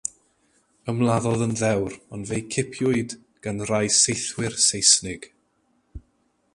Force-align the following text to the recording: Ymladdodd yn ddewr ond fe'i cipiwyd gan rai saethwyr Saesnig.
Ymladdodd 0.93 1.43
yn 1.47 1.53
ddewr 1.59 1.97
ond 2.17 2.29
fe'i 2.31 2.45
cipiwyd 2.55 3.13
gan 3.47 3.63
rai 3.73 3.85
saethwyr 3.99 4.59
Saesnig. 4.69 5.33